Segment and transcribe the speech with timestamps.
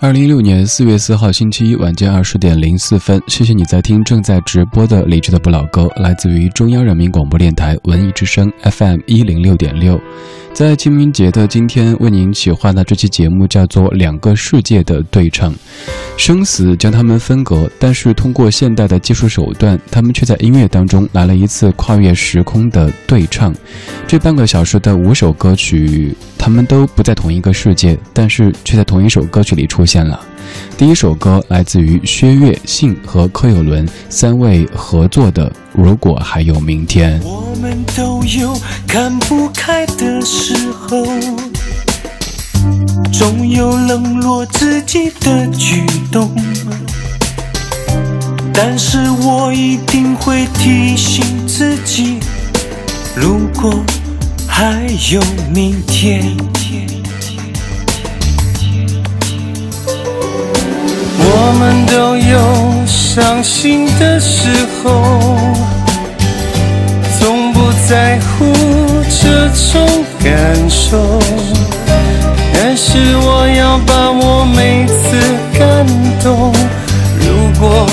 [0.00, 10.00] 二零一六年四月四号星期一晚间二十点零四分，谢谢你在听正在直播的理智的不老歌，来自于中央人民广播电台文艺之声 FM 一零六点六。
[10.58, 15.54] 在清明节的今天，为您企划的这期节目叫做《两个世界的对唱》，
[16.16, 23.54] 生死将他们分隔，但是通过现代的技术手段，他们却在音乐当中来了一次跨越时空的对唱。
[24.04, 30.20] 这半个小时的五首歌曲，他们都不在同一个世界，但是却在同一首歌曲里出现了。
[30.76, 37.20] 第一首歌来自于薛岳、信和柯有伦三位合作的《如果还有明天》。
[37.24, 41.04] 我们都有看不开的时候，
[43.12, 46.30] 总有冷落自己的举动，
[48.54, 52.18] 但是我一定会提醒自己，
[53.16, 53.74] 如果
[54.46, 55.20] 还有
[55.52, 56.36] 明天。
[56.52, 56.97] 天
[61.60, 64.48] 我们都有伤心的时
[64.84, 65.36] 候，
[67.18, 68.54] 从不在乎
[69.20, 71.18] 这种感受。
[72.54, 75.18] 但是我要把我每次
[75.58, 75.84] 感
[76.22, 76.52] 动，
[77.26, 77.88] 如果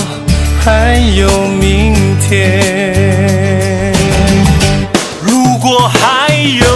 [0.63, 3.91] 还有明天，
[5.23, 6.74] 如果还有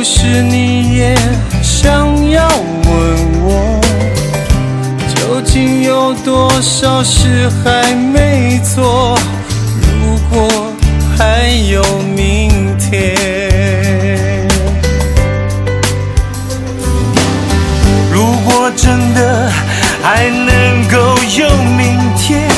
[0.00, 1.14] 不是你也
[1.62, 3.78] 想要问我，
[5.14, 9.14] 究竟有多少事还没做？
[9.84, 10.72] 如果
[11.18, 11.82] 还有
[12.16, 14.48] 明天，
[18.10, 19.50] 如果真的
[20.02, 20.98] 还能够
[21.36, 21.46] 有
[21.76, 22.48] 明天。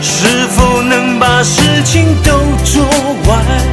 [0.00, 2.32] 是否能把事情都
[2.64, 2.84] 做
[3.28, 3.71] 完？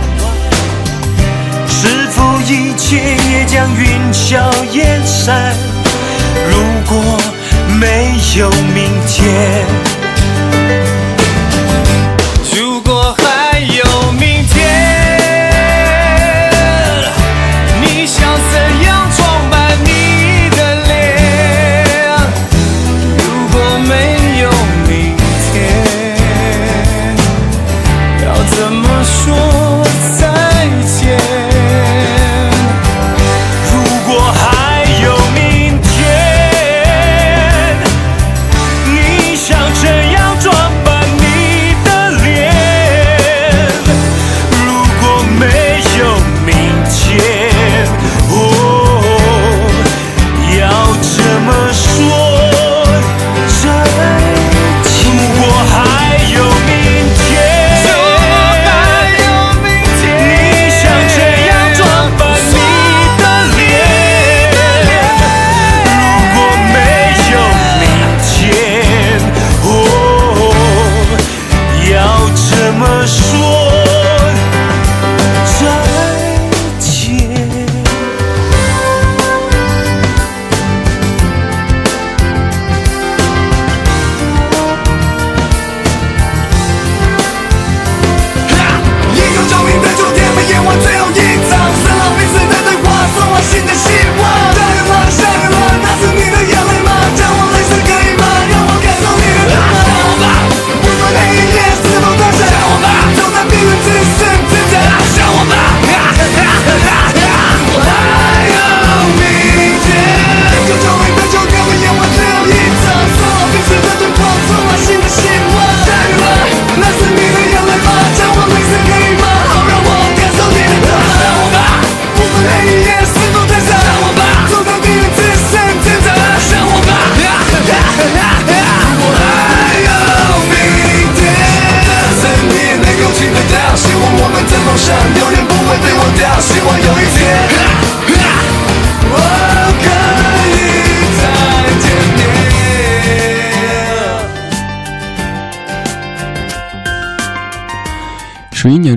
[2.90, 5.54] 是否一切也将云消烟散？
[6.50, 6.58] 如
[6.88, 7.20] 果
[7.80, 9.64] 没有明天，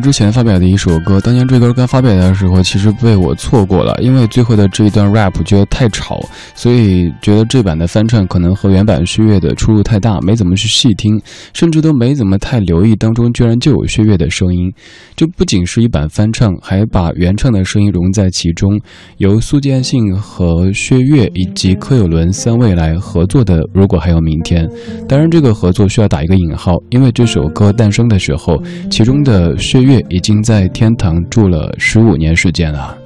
[0.03, 6.21] 之前发表的一首歌，当年这歌刚发表的时候，其实被我错过了，因为最后的这一段 rap 觉得太吵，
[6.55, 11.19] 所以觉得这版的翻唱可能和原版薛岳的出入太大，没怎么去细听，
[11.55, 14.73] 甚至都没怎么太留意当中居然就有薛岳的声音。
[15.15, 18.79] 这不仅是一版翻唱，还把原唱的声音融在其中，
[19.19, 23.61] 由苏建信和薛岳以及柯有伦三位来合作的。
[23.73, 24.69] 如果还有明天，
[25.09, 28.61] 当然这个合作需要打一个引号，因为这首歌诞生的时候，
[28.91, 29.57] 其中的。
[29.63, 32.99] 薛岳已经在天堂住了十五年时间了。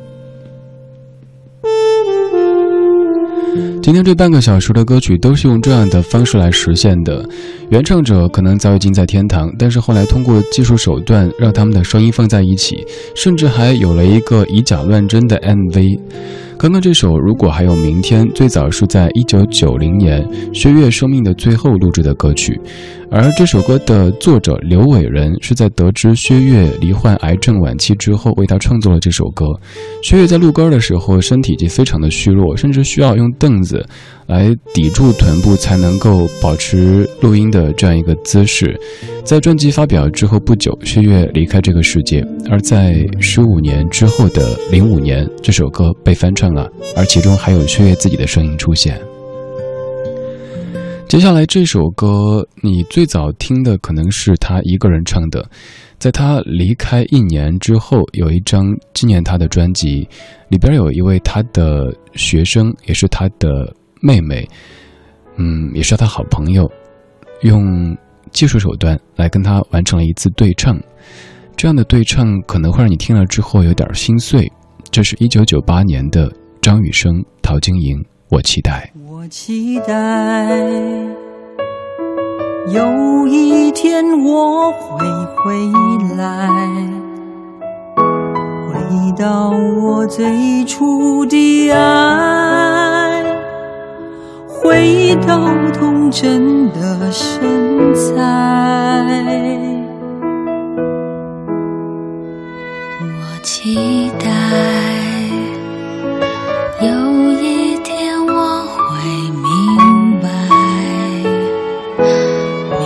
[3.82, 7.24] 今天这半个小时的歌曲都是用这样的方式来实现的，
[7.70, 12.84] 原唱者可能早已经在天堂，但是后来通过技术手段让他们的声音放在一起，
[13.14, 16.00] 甚至还有了一个以假乱真的 MV。
[16.58, 22.58] 刚刚这首《如果还有明天》最早是在一九九零年薛岳生命的最后录制的歌曲，
[23.10, 29.44] 而这首歌的作者刘伟仁是在得知薛岳罹患癌症晚期之后为他创作了这首歌。
[30.02, 33.86] 薛岳在录歌的时候身体已经非常的虚弱，甚至需要用凳子。
[34.26, 38.78] 来抵住臀部，才能够保持录音的这样一个姿势。
[39.24, 42.24] 在专辑发表之后不久，薛岳离开这个世界。
[42.50, 49.00] 而在十五年之后的零五年，这首歌被翻唱了，而其中还有薛岳自己的声音出现。
[51.08, 55.48] 接下来这首歌，你最早听的可能是他一个人唱的。
[55.98, 60.06] 在他离开一年之后，有一张纪念他的专辑，
[60.48, 63.74] 里边有一位他的学生，也是他的。
[64.00, 64.48] 妹妹，
[65.36, 66.70] 嗯，也是他好朋友，
[67.42, 67.96] 用
[68.32, 70.78] 技术手段来跟他完成了一次对唱。
[71.56, 74.50] 这样的对唱可能会让你听了之后有点心碎。
[74.90, 78.92] 这是一九九八年的张雨生、陶晶莹，我期待。
[79.08, 79.94] 我期待
[82.68, 85.06] 有一天我会
[85.36, 85.54] 回
[86.16, 86.48] 来，
[88.68, 93.05] 回到我最初的爱。
[94.66, 95.38] 回到
[95.72, 98.12] 童真的身材，
[103.00, 104.26] 我期待
[106.84, 106.88] 有
[107.34, 108.80] 一天我会
[109.30, 109.46] 明
[110.20, 110.26] 白，
[112.80, 112.84] 明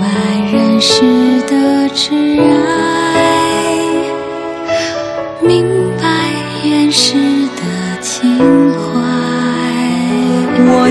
[0.00, 0.04] 白
[0.52, 1.00] 人世
[1.46, 1.52] 的
[1.94, 2.04] 挚
[2.42, 2.81] 爱，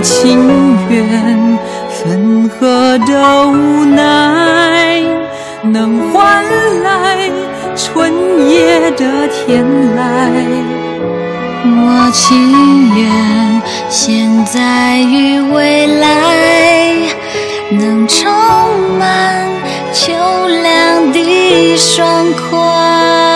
[0.02, 1.58] 情愿
[1.90, 5.04] 分合的无奈，
[5.62, 6.44] 能换
[6.84, 7.30] 来
[7.76, 8.12] 春
[8.50, 9.64] 夜的天
[9.96, 10.00] 籁。
[11.64, 16.08] 我情愿现在与未来，
[17.70, 18.28] 能充
[18.98, 19.48] 满
[19.94, 20.12] 秋
[20.48, 23.31] 凉的爽快。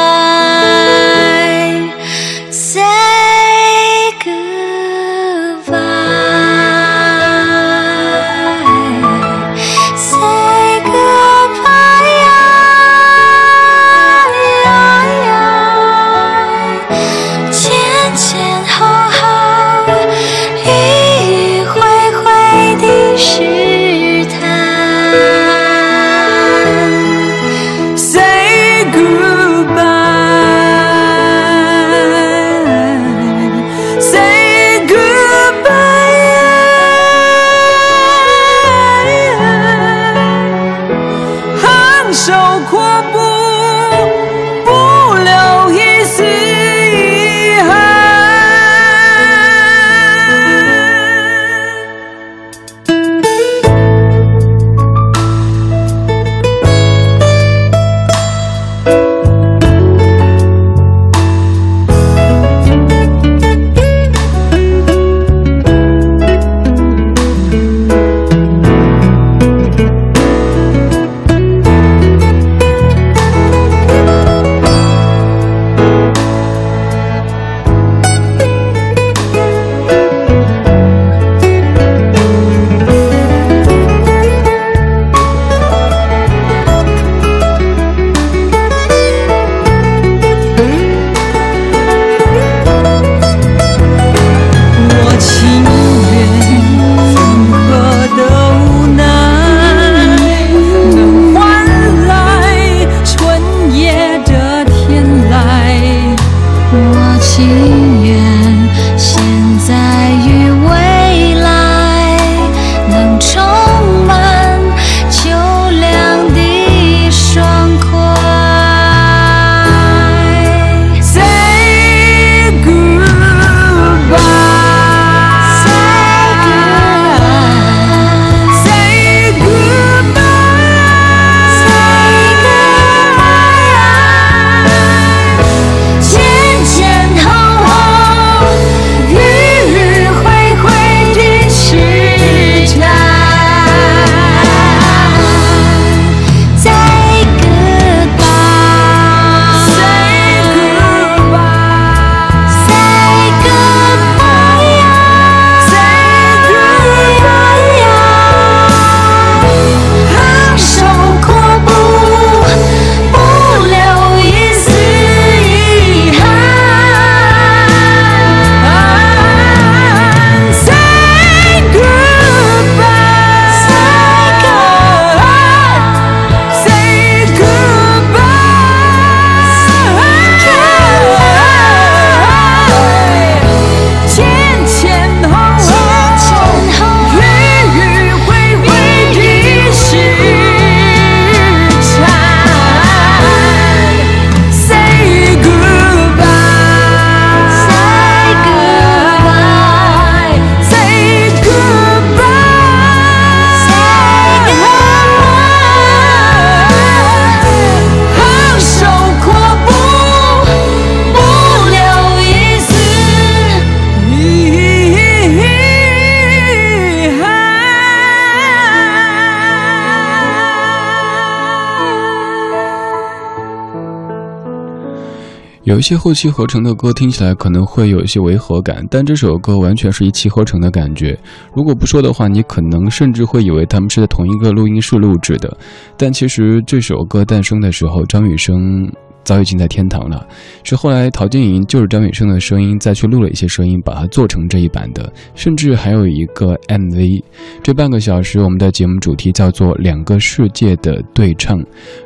[225.76, 231.20] 有一些后期合成的歌听起来可能会有一些违和感，但这首歌完全是一气呵成的感觉。
[231.54, 235.58] 如果不说的话，你可能甚至会以为他们是在同一个录音室录制的。
[235.98, 238.90] 但其实这首歌诞生的时候，张雨生。
[239.26, 240.26] 早已经在天堂了，
[240.64, 247.24] 是后来陶晶莹就是张雨生的声音再去录了一些声音，把它做成这一版的，甚至还有一个 MV。
[247.64, 251.60] 这半个小时，我们的节目主题叫做“两个世界的对唱”。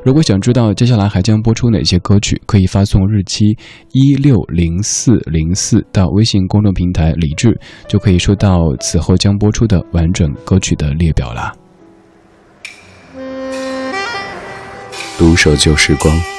[0.04, 3.46] 如果想知道接下来还将播出哪些歌曲，可以发送日期
[3.92, 7.60] 一六零四零四到微信公众平台“李志”，
[7.90, 11.52] 就可以收到此后将播出的完整歌曲的列表了。
[15.18, 16.39] 独守旧时光。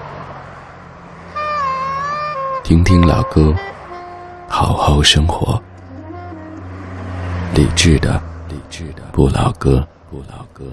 [2.71, 3.53] 听听老歌，
[4.47, 5.61] 好好生活。
[7.53, 8.13] 理智的，
[8.47, 10.63] 理智的不老歌，不老歌。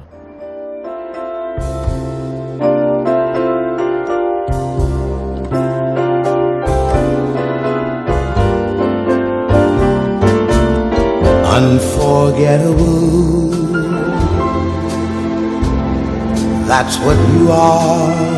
[11.50, 13.50] Unforgettable.
[16.68, 18.37] That's what you are.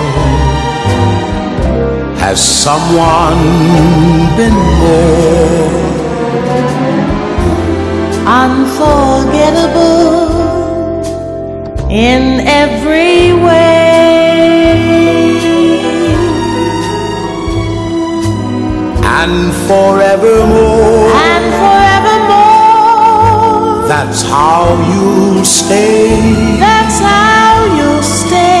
[2.31, 3.43] has someone
[4.37, 5.67] been more
[8.25, 9.91] unforgettable
[11.91, 13.99] in every way?
[19.21, 21.11] And forevermore.
[21.31, 23.11] And forevermore.
[23.89, 26.15] That's how you'll stay.
[26.61, 28.60] That's how you'll stay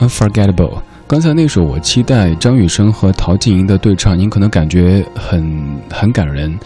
[0.00, 0.82] Unforgettable。
[1.08, 6.58] 刚才那首《我期待》张雨生和陶晶莹的对唱，您可能感觉很很感人。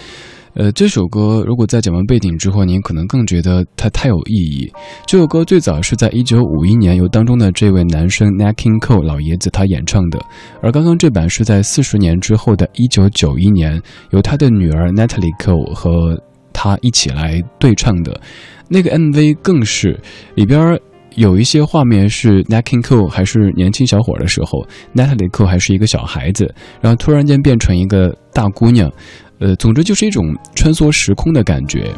[0.55, 4.71] 呃，这首歌如果在讲完背景之后，您可能更觉得它太有意义。
[5.07, 10.19] 这首歌最早是在一九五一年由当中的这位男生 Nacking Cole 老爷子他演唱的，
[10.63, 13.81] 而刚刚这版是在四十年之后的一九九一年
[14.11, 16.21] 由他的女儿 Natalie Cole 和。
[16.53, 18.21] 他一起来对唱的。
[18.69, 19.99] 那个 MV 更是
[20.35, 20.79] 里边
[21.15, 28.93] 有一些画面是 Nacking Co 还是年轻小伙的时候 n a t a l i e c o 还是一个小孩子，然后突然间变成一个大姑娘，
[29.41, 30.25] 呃，总之就是一种
[30.55, 31.91] 穿梭时空的感觉。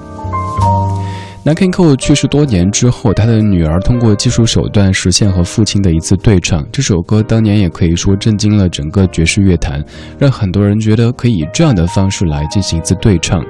[1.44, 6.64] Nat King Cole 去世多年之后，他的女儿通过技术手段实现和父亲的一次对唱。
[6.70, 9.84] 这首歌当年也可以说震惊了整个爵士乐坛，
[10.20, 13.44] 让很多人觉得可以以这样的方式来进行一次对唱。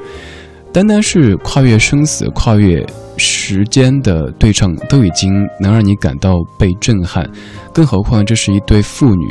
[0.73, 2.83] 单单是跨越生死、跨越
[3.19, 7.29] 时间的对唱，都已经能让你感到被震撼，
[7.75, 9.27] 更何况这是一对父女，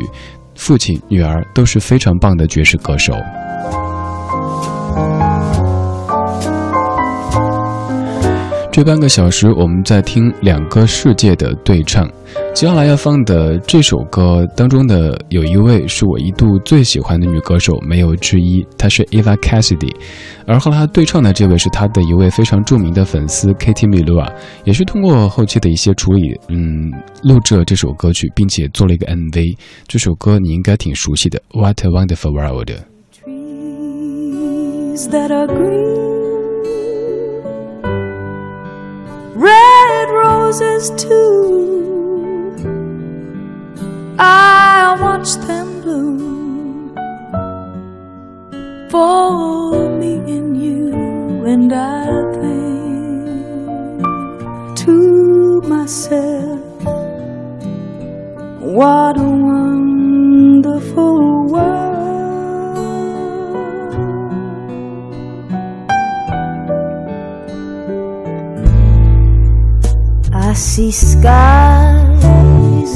[0.54, 3.16] 父亲、女儿都是非常棒的爵士歌手。
[8.72, 12.10] 这半个小时，我们在听两个世界的对唱。
[12.54, 19.94] 接下来要放的这首歌当中的有一位是我一度最喜欢的女歌手，没有之一，她是 Eva Cassidy。
[20.48, 24.32] 而和她对唱的这位是她的一位非常著名的粉丝 Katie Melua，
[24.64, 26.90] 也是通过后期的一些处理，嗯，
[27.24, 29.58] 录制了这首歌曲，并且做了一个 MV。
[29.86, 32.72] 这首歌你应该挺熟悉的，《What a Wonderful World》。
[40.52, 42.56] Roses too.
[44.20, 46.94] I watch them bloom
[48.90, 52.06] for me and you, and I
[52.42, 53.46] think
[54.80, 56.60] to myself,
[58.60, 59.81] what a wonderful
[70.72, 72.24] see skies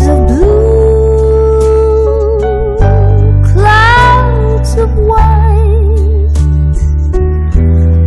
[0.07, 1.57] of blue,
[3.51, 6.31] clouds of white,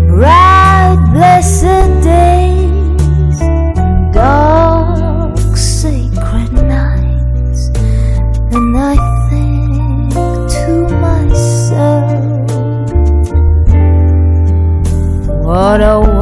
[0.09, 3.41] bright, blessed days,
[4.15, 7.69] dark, sacred nights,
[8.57, 8.97] and I
[9.29, 10.15] think
[10.57, 12.09] to myself,
[15.45, 16.18] what a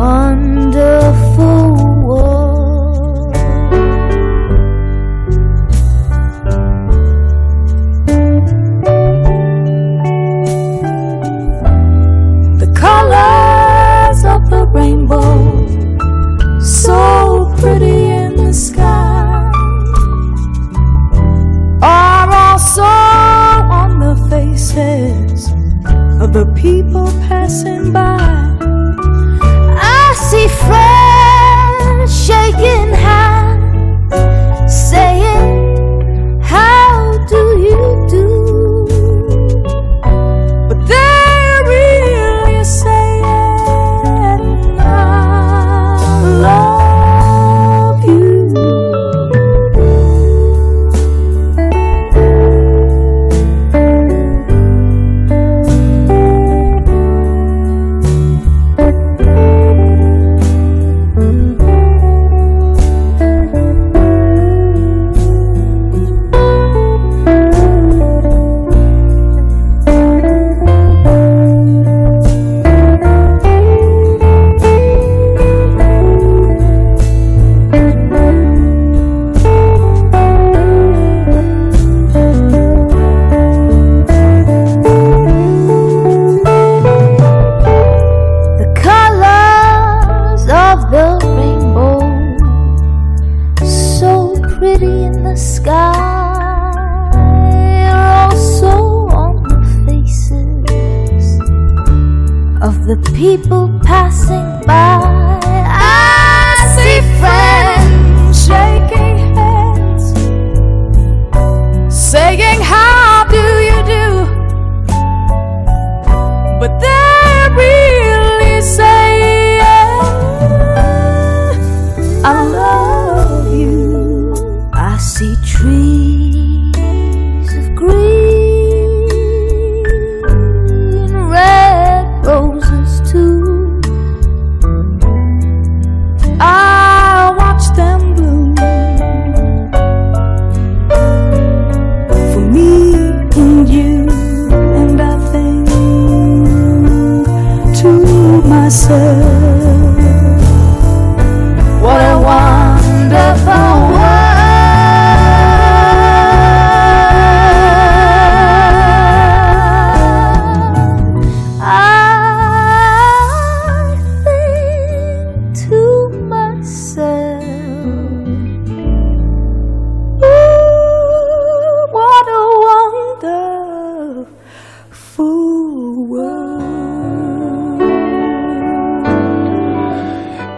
[103.16, 103.65] people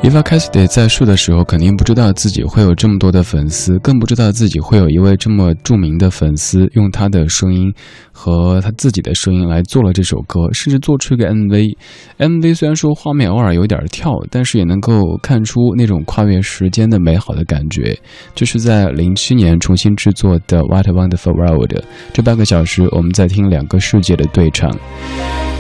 [0.00, 7.70] Eva Cassidy 在树的时候，肯定不知道自己会有这么多的粉丝，更不知道自己会有一位这么著名的粉丝，用他的声音
[8.12, 11.76] 和他自己的声音来做了这首歌，甚至做出一个 MV。
[12.16, 17.98] MV 虽然说画面偶尔有点跳，但是也能够看出那种跨越时间的美好的感觉。
[18.36, 21.72] 这是在零七年重新制作的《What a Wonderful World》。
[22.14, 24.74] 这半个小时，我们在听两个世界的对唱。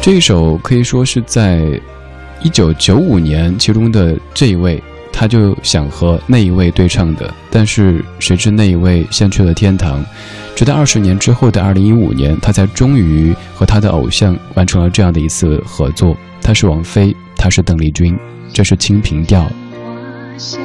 [0.00, 1.60] 这一首可以说是在。
[2.42, 10.04] 一九九五年，其中的这一位，他就想和那一位对唱的，但是谁知那一位先去了天堂。
[10.54, 16.16] 直到二十年之后的二零一五年，他才终于和他的偶像完成了这样的一次合作。
[16.42, 18.18] 他是王菲，他是邓丽君，
[18.52, 19.42] 这是《清平调》。
[19.44, 20.60] 我想